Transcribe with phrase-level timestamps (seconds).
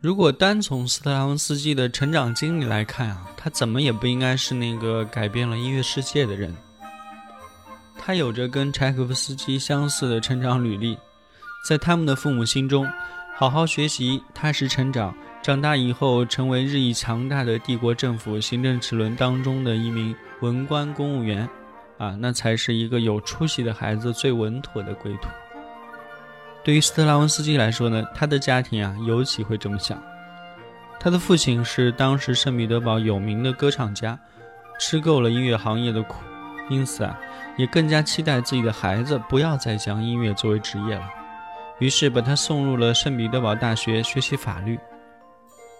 [0.00, 6.54] 如果单从斯特拉文斯基的成长经历来看啊，他怎么也不应该是那个改变了音乐世界的人。
[7.98, 10.98] 他有着跟柴可夫斯基相似的成长履历，
[11.66, 12.86] 在他们的父母心中，
[13.34, 21.48] 好好学习、踏实成长，长大以后成为日益强大的帝国政府行政齿轮当中的一名文官公务员，
[21.96, 25.28] 啊，那才是一个有出息的孩子最稳妥的归途。
[26.66, 30.02] 对于斯特拉文斯基来说呢，他的家庭啊尤其会这么想。
[30.98, 34.18] 他的父亲是当时圣彼得堡有名的歌唱家，
[34.76, 36.16] 吃够了音乐行业的苦，
[36.68, 37.16] 因此啊，
[37.56, 41.08] 也更加期待自己的孩子不要再将音乐作为职业了。
[41.78, 44.76] 于是把他送入了圣彼得堡大学学习法律。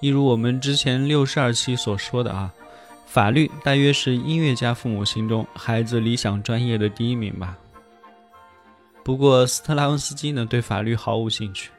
[0.00, 2.52] 一如我们之前六十二期所说的啊，
[3.06, 7.58] 法律大约是音乐家父母心中孩子理想专业的第一名吧。
[9.06, 11.70] 不过，斯特拉文斯基呢，对法律毫无兴趣。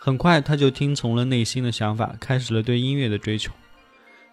[0.00, 3.52] 很快，他就听从了内心的想法，开始了对音乐的追求。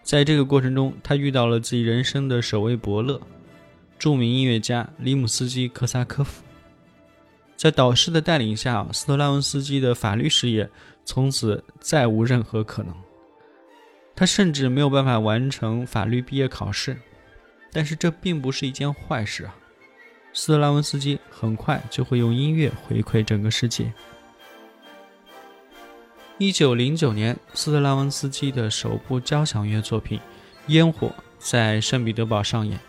[0.01, 3.21] 在这个过程中，他遇到了自己人生的首位伯乐，
[3.99, 6.41] 著名音乐家里姆斯基科萨科夫。
[7.55, 10.67] 在导师的带领下，斯特拉文斯基的法律事业
[11.05, 12.91] 从此再无任何可能。
[14.15, 16.97] 他甚至没有办法完成法律毕业考试，
[17.71, 19.55] 但是这并不是一件坏事啊。
[20.33, 23.91] 斯特拉文斯基很快就会用音乐回馈整个世界。
[26.37, 30.17] 一九零九年，斯特拉文斯基的首部交响乐作品
[30.67, 31.07] 《烟火》
[31.37, 32.79] 在圣彼得堡上演，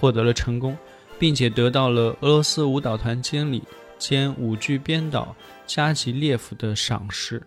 [0.00, 0.76] 获得了成功，
[1.18, 3.62] 并且得到了俄罗斯舞蹈团经理
[3.98, 7.40] 兼舞剧编导加吉列夫的赏识。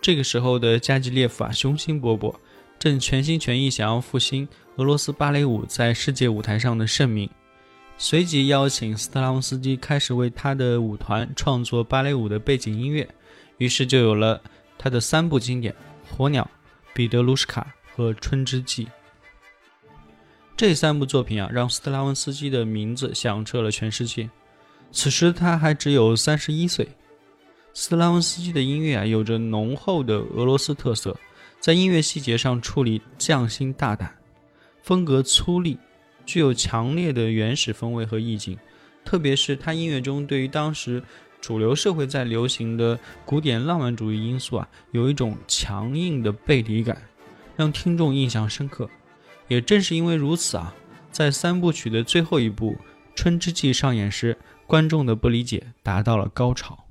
[0.00, 2.34] 这个时候的加吉列夫啊，雄心勃勃，
[2.78, 7.28] 正全心全意想要复兴俄罗斯芭蕾舞在世界舞台上的盛名。
[7.98, 13.08] 随即邀请斯特拉文斯基开始为他的舞团创作芭蕾舞的背景音乐，
[13.56, 14.40] 于是就有了
[14.76, 15.72] 他的三部经典
[16.14, 16.42] 《火鸟》
[16.94, 18.84] 《彼得卢什卡》和《春之祭》。
[20.56, 24.28] 这三部作品啊，让斯特拉文斯基的名字响彻了全世界。
[24.92, 26.86] 此时他还只有三十一岁。
[27.72, 31.18] 斯特拉文斯基的音乐啊，有着浓厚的俄罗斯特色，
[31.60, 34.14] 在音乐细节上处理匠心大胆，
[34.82, 35.78] 风格粗粝。
[36.26, 38.58] 具有强烈的原始风味和意境。
[39.04, 41.02] 特别是他音乐中对于当时
[41.40, 47.00] 主流社会在流行的古典浪漫主义因素啊，有一种强硬的背离感，
[47.56, 48.90] 让听众印象深刻。
[49.46, 50.74] 也正是因为如此啊，
[51.12, 52.72] 在三部曲的最后一部
[53.14, 54.36] 《春之祭》上演时，
[54.66, 56.85] 观众的不理解达到了高潮。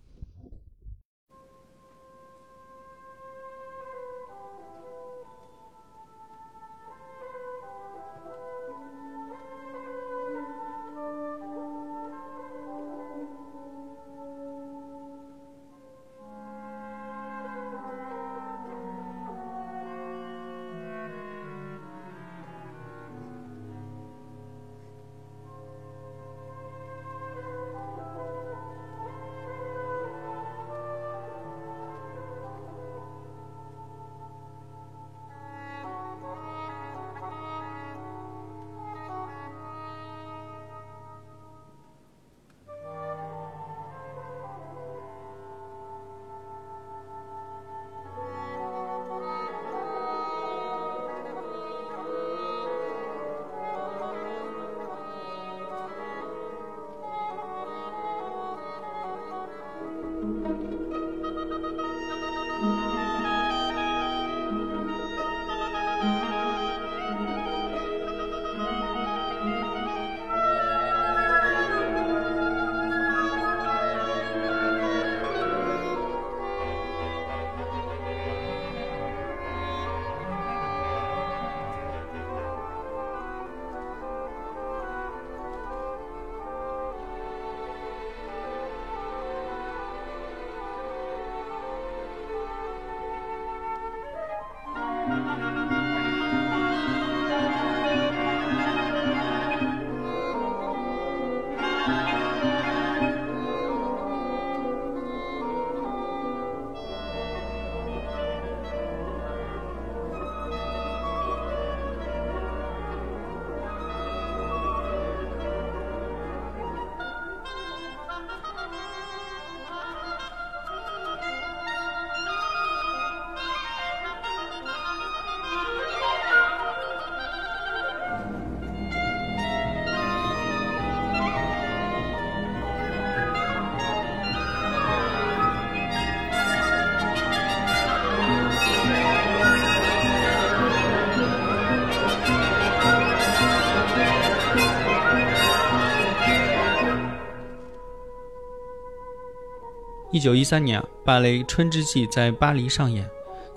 [150.12, 153.06] 一九一三年啊，芭蕾《春之祭》在巴黎上演，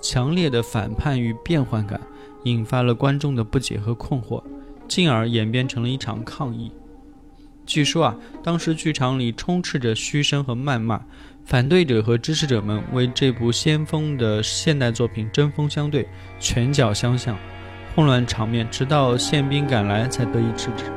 [0.01, 2.01] 强烈的反叛与变换感
[2.43, 4.43] 引发了观众的不解和困惑，
[4.87, 6.71] 进而演变成了一场抗议。
[7.65, 10.99] 据说啊，当时剧场里充斥着嘘声和谩骂，
[11.45, 16.09] 反对者和支持者们为这部先锋的现代作品针锋相对，
[16.39, 17.37] 拳脚相向，
[17.95, 20.91] 混乱场面直到宪兵赶来才得以制止。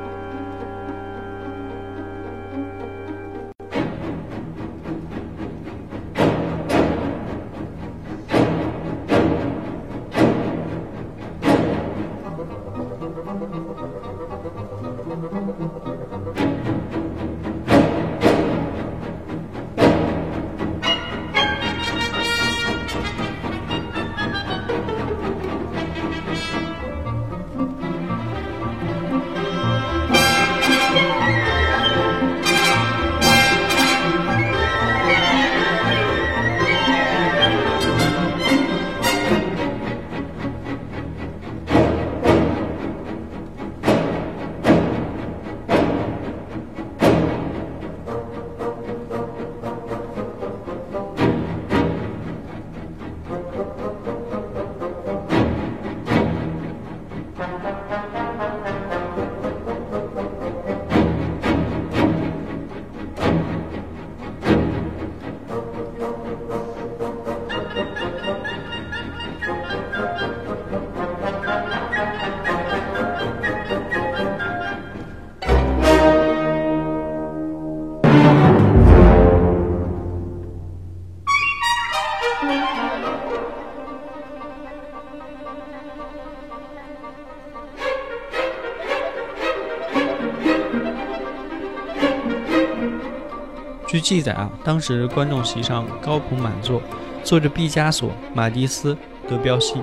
[94.02, 96.82] 记载啊，当时观众席上高朋满座，
[97.22, 98.94] 坐着毕加索、马蒂斯、
[99.28, 99.76] 德彪西。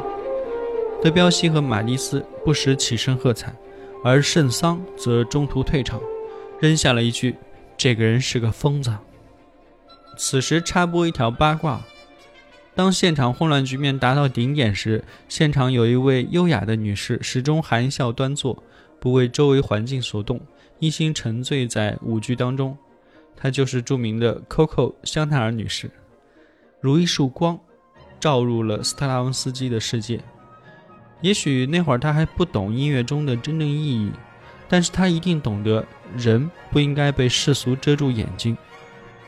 [1.01, 3.55] 德彪西和马蒂斯不时起身喝彩，
[4.03, 6.01] 而圣桑则中途退场，
[6.59, 7.37] 扔下了一句
[7.77, 8.93] ：“这个人是个疯子。”
[10.17, 11.79] 此时插播一条八卦：
[12.75, 18.61] 当现场混乱局面达到顶点时，现场有一位优雅的女士，始终含笑端坐，
[18.99, 20.41] 不为周围环境所动，
[20.79, 22.77] 一心沉醉在舞剧当中。
[23.41, 25.89] 她就是著名的 Coco 香奈儿女士，
[26.81, 27.57] 如一束光，
[28.19, 30.19] 照入了斯特拉文斯基的世界。
[31.21, 34.11] 也许那会儿他还不懂音乐中的真正意义，
[34.67, 38.57] 但是他一定懂得人不应该被世俗遮住眼睛。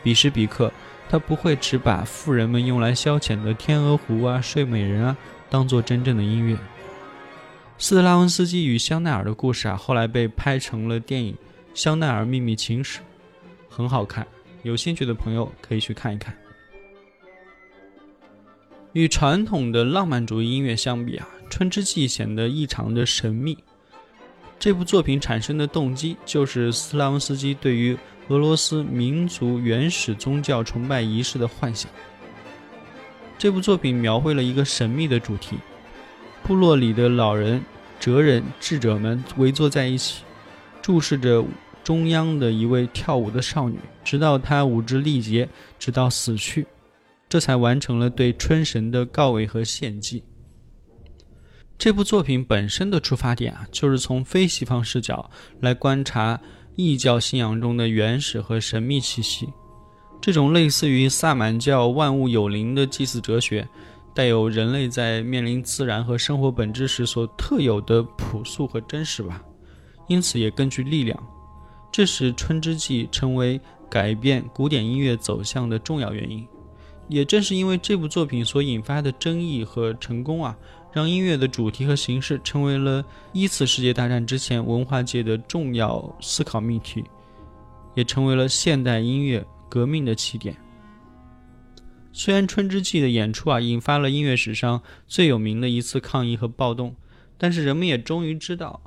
[0.03, 0.71] 彼时彼刻，
[1.09, 5.15] 他不会只把富人们用来消遣的《天鹅湖》啊、《睡美人》啊
[5.49, 6.57] 当做真正的音乐。
[7.77, 11.33] 斯特拉文斯基与香奈儿的故事啊，后来被拍成了电影
[11.73, 12.99] 《香奈儿秘密情史》，
[13.73, 14.27] 很好看，
[14.63, 16.37] 有兴趣的朋友可以去看一看。
[18.91, 21.27] 与传统的浪漫主义音乐相比啊。
[21.53, 23.57] 《春之祭》显得异常的神秘。
[24.57, 27.97] 这部作品产生的动机就是斯拉文斯基对于
[28.29, 31.91] 俄罗斯民族原始宗教崇拜仪式的幻想。
[33.37, 35.57] 这部作品描绘了一个神秘的主题：
[36.41, 37.61] 部落里的老人、
[37.99, 40.23] 哲人、智者们围坐在一起，
[40.81, 41.43] 注视着
[41.91, 46.65] 中央的一位跳舞的少女，直到她舞之力竭，直到死去，
[47.27, 50.23] 这才完成了对春神的告慰和献祭。
[51.77, 55.29] 这部作品本身的出发点啊，就是从非西方视角
[55.59, 56.39] 来观察
[56.77, 59.49] 异教信仰中的原始和神秘气息。
[60.21, 63.67] 这种类似于萨满教万物有灵的祭祀哲学，
[64.15, 69.43] 带有人类在面临自然和生活本质时所特有的朴素和真实吧。
[70.07, 71.21] 因此也更具力量。
[71.91, 76.47] 这使《春之祭》成为改变古典音乐走向的重要原因。
[77.07, 80.57] 也正是因为这部作品所引发的争议和成功啊。
[80.93, 87.01] 让音乐的主题和形式成为了一次世界大战之前文化界的重要思考命题，
[87.95, 90.53] 也成为了现代音乐革命的起点。
[92.11, 96.93] 虽然《春之祭》的演出啊引发了音乐史上最有名的一次抗议和暴动，
[97.37, 98.81] 但是人们也终于知道，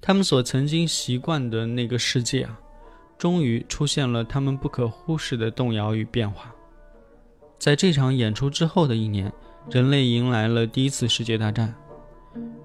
[0.00, 2.58] 他们所曾经习惯的那个世界啊，
[3.18, 6.54] 终于出现了他们不可忽视的动摇与变化。
[7.58, 9.32] 在这场演出之后的一年。
[9.68, 11.72] 人类迎来了第一次世界大战，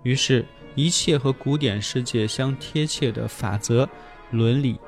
[0.04, 3.88] 于是，一切和古典世界相贴切的法则、
[4.32, 4.80] 伦理，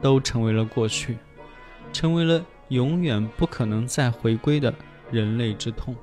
[0.00, 1.18] 都成为了过去，
[1.92, 4.72] 成为了永远不可能再回归的
[5.10, 5.94] 人类之痛。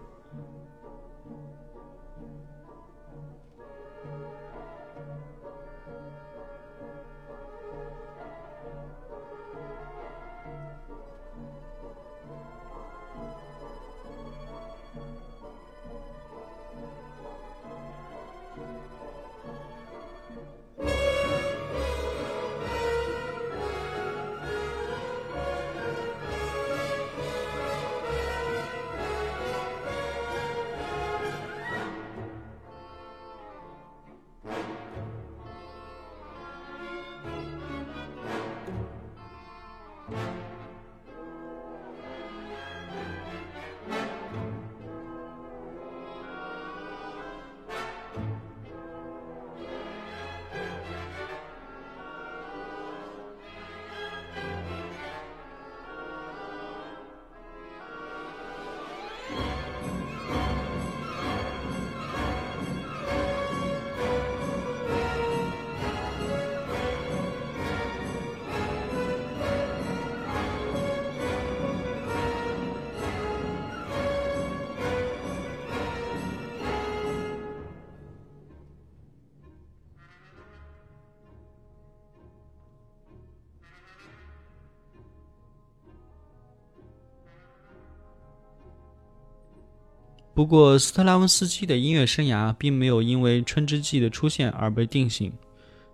[90.33, 95.31] 不过，斯特拉文斯基的音乐生涯并没有因为《春之祭》的出现而被定型。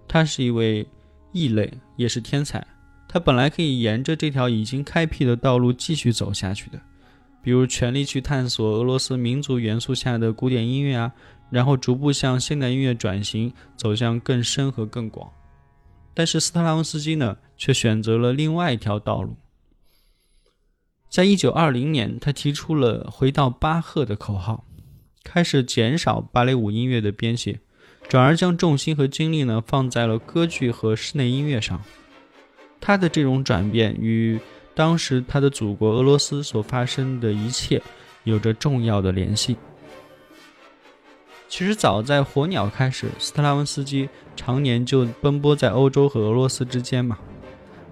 [0.07, 0.87] 他是一位
[1.33, 2.65] 异类，也是天才。
[3.07, 6.79] 他本来可以沿着这条已经开辟的道路继续走下去的，
[7.43, 11.11] 比如全力去探索俄罗斯民族元素下的古典音乐啊，
[11.49, 15.29] 然后逐步向现代音乐转型，走向更深和更广。
[16.13, 19.35] 但是斯特拉文斯基呢，却选择了另外一条道路。
[21.09, 24.63] 在一九二零年，他提出了“回到巴赫”的口号，
[25.23, 27.59] 开始减少芭蕾舞音乐的编写，
[28.07, 31.81] 转而将重心和精力呢放在了歌剧和室内音乐上。
[32.79, 34.39] 他的这种转变与
[34.75, 37.81] 当时他的祖国俄罗斯所发生的一切
[38.23, 39.57] 有着重要的联系。
[41.47, 47.17] 其实早在《火鸟》开始，斯特拉文斯基常年就奔波在欧洲和俄罗斯之间嘛。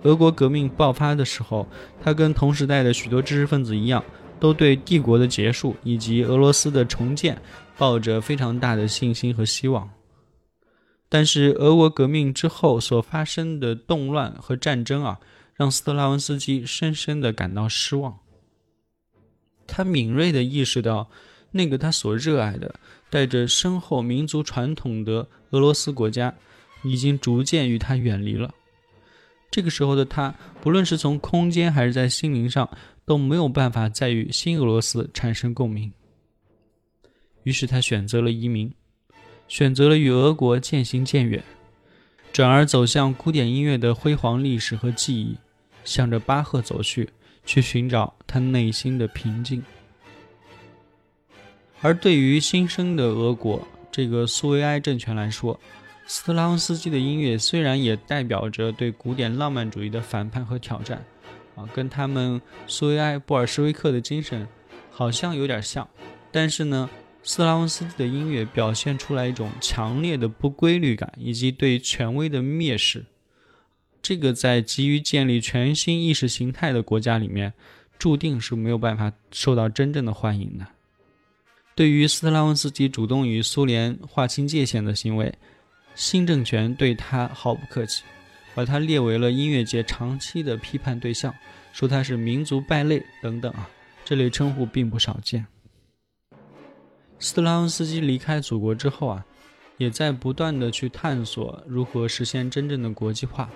[0.04, 1.68] 俄国革命爆发的时候，
[2.02, 4.04] 他跟同时代的许多知识分子一样，
[4.40, 7.42] 都对帝国的结束以及俄罗斯的重建
[7.78, 9.90] 抱着非常大的信心和希望。
[11.10, 15.20] 但是，俄国革命之后所发生的动乱和战争啊，
[15.56, 18.20] 让斯特拉文斯基深深的感到失望。
[19.66, 21.10] 他敏锐地意识到，
[21.52, 22.76] 那个他所热爱的、
[23.10, 26.36] 带着深厚民族传统的俄罗斯国家，
[26.84, 28.54] 已经逐渐与他远离了。
[29.50, 32.70] 这个时候的他，不论是从空间还是在心灵上，
[33.06, 35.92] 都没有办法再与新俄罗斯产生共鸣。
[37.44, 38.72] 于是他选择了移民。
[39.48, 41.42] 选择了与俄国渐行渐远，
[42.34, 45.38] 转而走向古典音乐的辉煌历史和记忆，
[45.86, 47.10] 向着巴赫走去，
[47.46, 49.64] 去寻找他内心的平静。
[51.80, 55.58] 而对于新生的俄国这个苏维埃政权来说，
[56.08, 61.06] 斯特拉文斯基的音乐虽然也代表着对古典浪漫主义的反叛和挑战，
[61.56, 64.48] 啊，跟他们苏维埃、布尔什维克的精神
[64.90, 65.88] 好像有点像，
[66.32, 66.90] 但是呢。
[67.24, 73.06] 斯特拉文斯基的音乐表现出来一种强烈的不规律感，以及对权威的蔑视。
[74.02, 77.52] 这个在急于建立全新意识形态的国家里面，
[78.00, 80.66] 注定是没有办法受到真正的欢迎的。
[81.76, 85.34] 对于斯特拉文斯基主动与苏联划清界限的行为，
[85.98, 88.04] 新政权对他毫不客气，
[88.54, 91.34] 把他列为了音乐界长期的批判对象，
[91.74, 93.68] 说他是民族败类等等啊，
[94.06, 95.48] 这类称呼并不少见。
[97.18, 99.26] 斯特拉文斯基离开祖国之后啊，
[99.78, 103.50] 也在不断的去探索如何实现真正的国际化。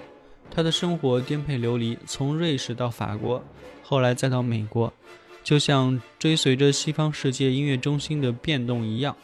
[0.50, 3.42] 他的生活颠沛流离，从瑞士到法国，
[3.84, 4.92] 后来再到美国，
[5.44, 9.16] 就像追随着西方世界音乐中心的变动一样，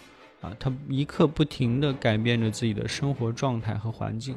[0.41, 4.35] 啊，他一刻不停地改变着自己的生活状态和环境。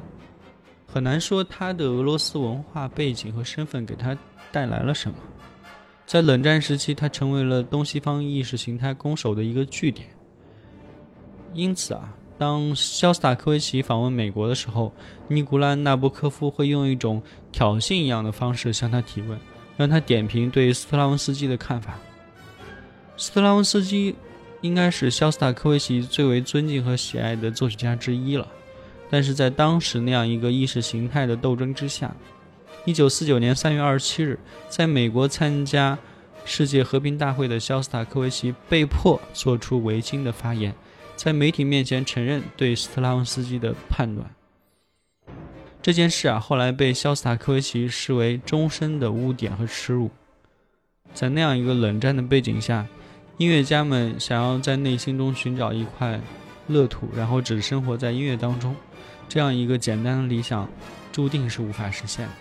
[0.87, 4.17] 很难说他的俄罗斯文化背景和身份给他
[4.51, 5.17] 带来了什么。
[6.05, 10.09] 在冷战时期，他成为了东西方意识形态攻守的一个据点。
[11.53, 14.91] 因此啊，当肖斯塔科维奇访问美国的时候，
[15.29, 19.39] 尼古拉·纳博科夫会用一种挑衅一样的方式向他提问，
[19.77, 21.97] 让他点评对斯特拉文斯基的看法。
[23.15, 24.13] 斯特拉文斯基
[24.61, 28.47] 应该是肖斯塔科维奇最为尊敬和喜爱的作曲家之一了，
[29.09, 32.15] 但是在当时那样一个意识形态的斗争之下。
[32.85, 35.97] 一九四九年三月二十七日，在美国参加
[36.45, 40.73] 世界和平大会的肖斯塔科维奇被迫做出违心的发言，
[41.15, 44.29] 在媒体面前承认对斯特拉文斯基的判断。
[45.81, 50.09] 这件事啊，后来被肖斯塔科维奇视为终身的污点和耻辱。
[51.13, 52.87] 在那样一个冷战的背景下，
[53.41, 56.21] 音乐家们想要在内心中寻找一块
[56.67, 58.75] 乐土，然后只生活在音乐当中，
[59.27, 60.69] 这样一个简单的理想，
[61.11, 62.33] 注定是无法实现的。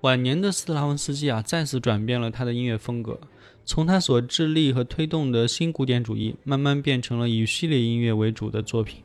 [0.00, 3.20] 晚年的斯特拉文斯基啊，再次转变了他的音乐风格，
[3.64, 9.02] 从他所致力和推动的新古典主义，慢慢变成了以序列音乐为主的作品。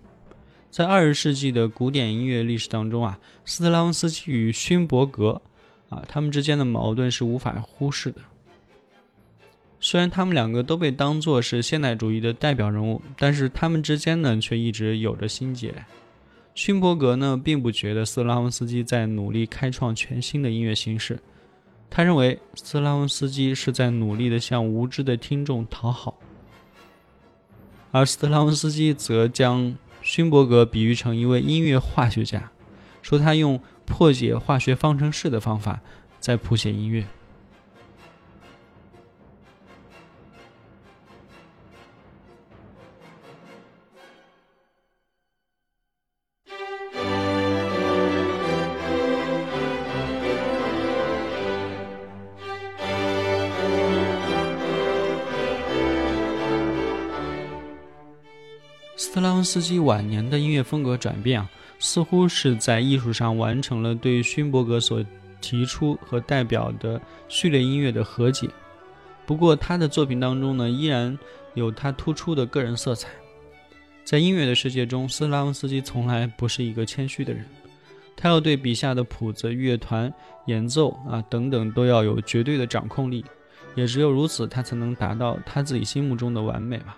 [0.70, 5.42] 在二十世纪的古典音乐历史当中啊，斯特拉文斯基与勋伯格
[5.90, 8.22] 啊，他们之间的矛盾是无法忽视的。
[9.80, 15.74] 虽然他们两个都被当作是现代主义的代表人物，但是他们之间呢，却一直有着心结。
[16.56, 21.20] 勋伯格呢，并不觉得斯特拉文斯基在努力开创全新的音乐形式，
[21.90, 26.20] 他认为斯特拉文斯基是在努力的向无知的听众讨好，
[27.92, 32.52] 而斯特拉文斯基则将勋伯格比喻成一位音乐化学家，
[33.02, 35.80] 说他用破解化学方程式的方法
[36.20, 37.08] 在谱写音乐。
[59.58, 65.04] 斯基晚年的音乐风格转变啊，似乎是在艺术上完成了对勋伯格所
[65.42, 68.48] 提出和代表的序列音乐的和解。
[69.26, 71.18] 不过，他的作品当中呢，依然
[71.56, 73.10] 有他突出的个人色彩。
[74.04, 77.44] 在音乐的世界中，斯拉文斯基从来不是一个谦虚的人，
[78.16, 80.14] 他要对笔下的谱子、乐团、
[80.46, 83.26] 演奏啊等等都要有绝对的掌控力，
[83.74, 86.96] 也只有如此，他才能达到他自己心目中的完美吧。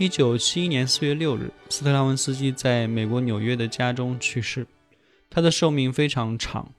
[0.00, 4.66] 一九七一年四月六日，斯特拉文斯基在美国纽约的家中去世。
[5.28, 6.72] 他的寿命非常长，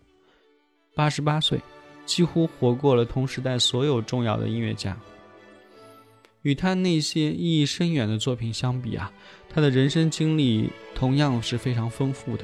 [0.95, 1.61] 八十八岁，
[2.03, 4.97] 几乎活过了同时代所有重要的音乐家。
[6.41, 9.13] 与他那些意义深远的作品相比啊，
[9.47, 12.43] 他的人生经历同样是非常丰富的。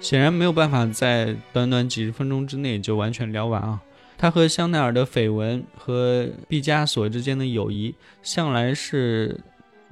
[0.00, 3.82] 显然没有办法在短短几十分钟之内就完全聊完啊。
[4.16, 9.40] 他和香奈儿的绯闻和毕加索之间的友谊，向来是。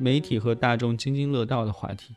[0.03, 2.17] 媒体和大众津津乐道的话题，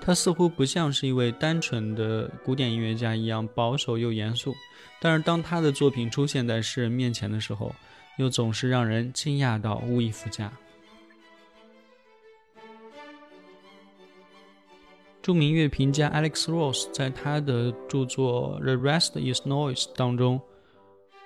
[0.00, 4.54] 他似乎不像是一位单纯的古典音乐家一样保守又严肃，
[4.98, 7.74] 但是当他的作品出现在世人面前的时候，
[8.16, 10.50] 又总是让人惊讶到无以复加。
[15.20, 20.40] 著名乐评家 Alex Ross 在他的著作《The Rest Is Noise》当中，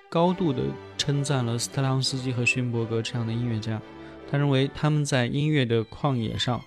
[0.07, 0.61] 高度的
[0.99, 3.81] 称赞了斯特拉文斯基和勋伯格这样的音乐家。
[4.29, 6.61] 他认为他们在音乐的旷野上，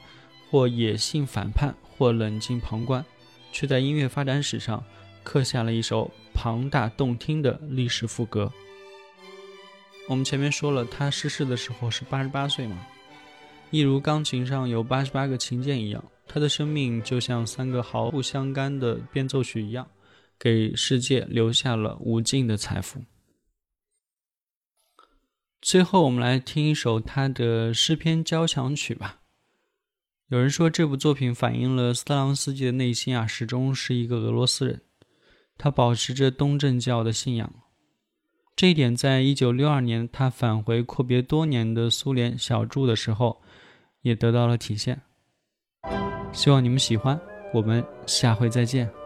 [0.51, 3.05] 或野性反叛，或冷静旁观，
[3.53, 4.83] 却在音乐发展史上
[5.23, 8.51] 刻下了一首庞大动听的历史赋格。
[10.09, 12.85] 我们前面说了，他逝世的时候是八十八岁嘛，
[13.71, 19.87] 一如钢琴上有八十八个琴键一样，他的生命就像三个毫不相干的变奏曲一样，
[20.39, 23.01] 给世界留下了无尽的财富。
[25.61, 29.21] 最后，我们来听一首他的诗篇交响曲吧。
[30.29, 34.81] 有人说，这部作品反映了斯特朗斯基的内心啊，始终是一个俄罗斯人，
[35.59, 37.53] 他保持着东正教的信仰。
[38.57, 43.43] 这一点，在一九六二年他返回阔别多年的苏联小住的时候，
[44.01, 45.03] 也得到了体现。
[46.33, 47.21] 希望你们喜欢，
[47.53, 49.00] 我们下回再见。